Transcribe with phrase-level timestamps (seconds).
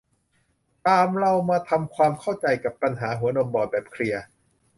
[0.87, 4.23] ตามเรามาทำความเข้าใจกับปัญหาหัวนมบอดแบบเคลียร์